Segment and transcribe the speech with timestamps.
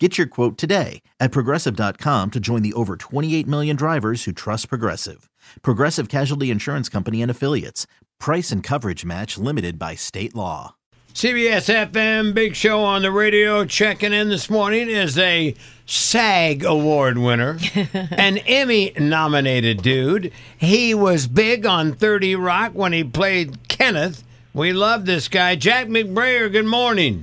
[0.00, 4.68] Get your quote today at progressive.com to join the over 28 million drivers who trust
[4.68, 5.30] Progressive.
[5.62, 7.86] Progressive Casualty Insurance Company and Affiliates.
[8.18, 10.74] Price and coverage match limited by state law.
[11.12, 15.54] CBS FM Big Show on the radio checking in this morning is a
[15.86, 17.56] SAG award winner,
[17.94, 20.32] an Emmy nominated dude.
[20.58, 24.24] He was big on 30 Rock when he played Kenneth.
[24.52, 25.54] We love this guy.
[25.54, 27.22] Jack McBrayer, good morning.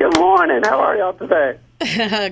[0.00, 0.62] Good morning.
[0.64, 1.58] How are y'all today?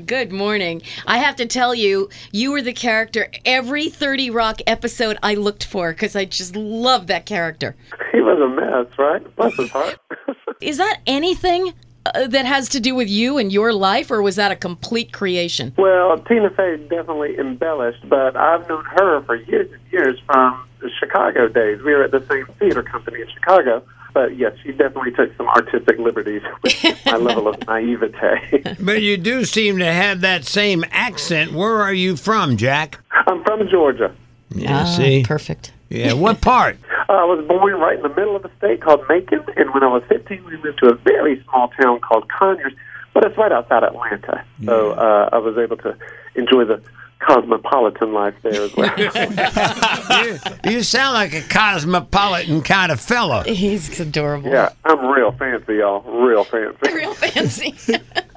[0.07, 0.81] Good morning.
[1.07, 5.65] I have to tell you, you were the character every 30 Rock episode I looked
[5.65, 7.77] for because I just love that character.
[8.11, 9.37] He was a mess, right?
[9.37, 9.99] Bless his heart.
[10.63, 11.75] Is that anything
[12.14, 15.12] uh, that has to do with you and your life, or was that a complete
[15.12, 15.73] creation?
[15.76, 20.90] well, Tina Fey definitely embellished, but I've known her for years and years from the
[20.98, 21.82] Chicago days.
[21.82, 23.82] We were at the same theater company in Chicago.
[24.14, 28.64] But yes, she definitely took some artistic liberties with my level of naivete.
[28.80, 31.52] But you do seem to have that same accent.
[31.52, 32.98] Where are you from, Jack?
[33.12, 34.12] I'm from Georgia.
[34.51, 35.23] Yeah, Ah, see?
[35.24, 35.73] Perfect.
[35.90, 36.79] Yeah, what part?
[37.09, 39.88] I was born right in the middle of a state called Macon, and when I
[39.88, 42.74] was 15, we moved to a very small town called Conyers,
[43.14, 44.45] but it's right outside Atlanta.
[44.64, 45.96] So uh, I was able to
[46.34, 46.82] enjoy the
[47.20, 48.95] cosmopolitan life there as well.
[50.24, 53.42] you, you sound like a cosmopolitan kind of fellow.
[53.42, 54.51] He's adorable.
[54.51, 56.02] yeah, I'm real fancy, y'all.
[56.02, 56.79] Real fancy.
[56.95, 57.74] Real fancy.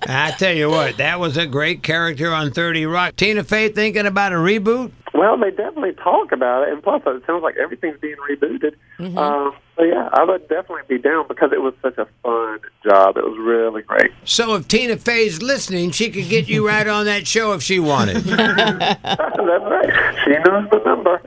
[0.08, 3.16] I tell you what, that was a great character on 30 Rock.
[3.16, 4.92] Tina Fey thinking about a reboot?
[5.22, 8.74] Well, they definitely talk about it, and plus, it sounds like everything's being rebooted.
[9.20, 13.18] Um, so yeah, I would definitely be down because it was such a fun job.
[13.18, 14.12] It was really great.
[14.26, 17.80] So if Tina Fey's listening, she could get you right on that show if she
[17.80, 18.18] wanted.
[18.18, 20.16] That's right.
[20.24, 21.20] She knows the number.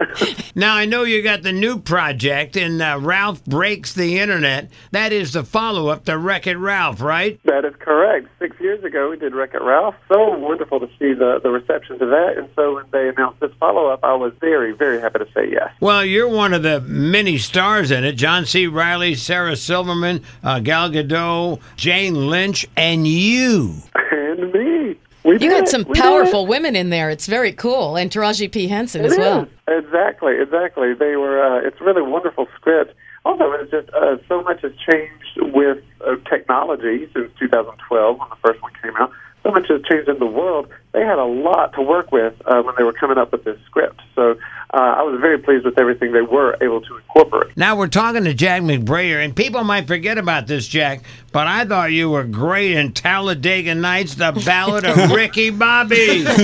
[0.54, 4.70] now, I know you got the new project and uh, Ralph Breaks the Internet.
[4.92, 7.40] That is the follow up to Wreck It Ralph, right?
[7.44, 8.28] that is correct.
[8.38, 9.96] Six years ago, we did Wreck It Ralph.
[10.08, 13.50] So wonderful to see the the reception to that, and so when they announced this
[13.58, 15.70] follow up, I was very very happy to say yes.
[15.80, 18.66] Well, you're one of the many stars in it John C.
[18.66, 23.74] Reilly, Sarah Silverman, uh, Gal Gadot, Jane Lynch, and you.
[24.10, 24.96] And me.
[25.24, 26.48] We You did got some We powerful it.
[26.48, 27.08] women in there.
[27.10, 27.96] It's very cool.
[27.96, 28.68] And Taraji P.
[28.68, 29.46] Henson It as well.
[29.68, 30.92] Exactly, exactly.
[30.94, 31.42] They were.
[31.42, 32.94] Uh, it's a really wonderful script.
[33.24, 38.36] Also, it's just uh, so much has changed with uh, technology since 2012 when the
[38.44, 39.10] first one came out.
[39.42, 40.68] So much has changed in the world.
[40.92, 43.58] They had a lot to work with uh, when they were coming up with this
[43.66, 44.00] script.
[44.14, 44.36] So
[44.74, 47.56] uh, I was very pleased with everything they were able to incorporate.
[47.56, 51.64] Now we're talking to Jack McBrayer, and people might forget about this, Jack, but I
[51.64, 56.24] thought you were great in Talladega Nights, the Ballad of Ricky Bobby.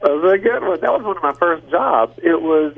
[0.00, 0.80] That was a good one.
[0.80, 2.18] That was one of my first jobs.
[2.22, 2.72] It was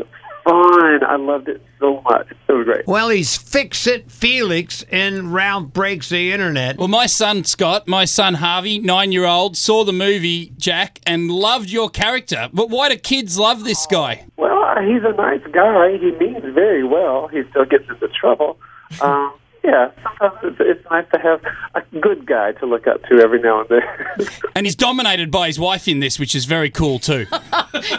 [0.45, 1.05] fun.
[1.05, 2.29] I loved it so much.
[2.49, 2.87] It was great.
[2.87, 6.79] well, he's Fix It Felix in Ralph Breaks the Internet.
[6.79, 11.31] Well, my son Scott, my son Harvey, nine year old, saw the movie Jack and
[11.31, 12.49] loved your character.
[12.53, 14.27] But why do kids love this guy?
[14.37, 15.99] Well, uh, he's a nice guy.
[15.99, 17.29] He means very well.
[17.29, 18.59] He still gets into trouble.
[19.01, 19.33] Um,
[19.65, 21.43] yeah, sometimes it's, it's nice to have
[21.75, 24.29] a good guy to look up to every now and then.
[24.55, 27.27] And he's dominated by his wife in this, which is very cool too.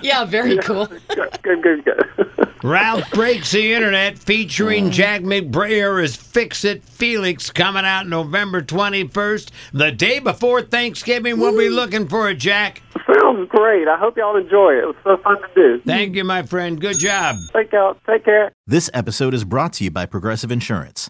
[0.03, 0.85] Yeah, very cool.
[1.07, 1.85] good, good, good.
[1.85, 2.29] good.
[2.63, 4.91] Ralph Breaks the Internet featuring mm.
[4.91, 9.49] Jack McBrayer as Fix It Felix coming out November 21st.
[9.73, 12.83] The day before Thanksgiving, we'll be looking for it, Jack.
[13.11, 13.88] Sounds great.
[13.88, 14.83] I hope y'all enjoy it.
[14.83, 15.81] It was so fun to do.
[15.85, 16.79] Thank you, my friend.
[16.79, 17.38] Good job.
[17.53, 17.99] Take out.
[18.07, 18.51] Take care.
[18.67, 21.09] This episode is brought to you by Progressive Insurance.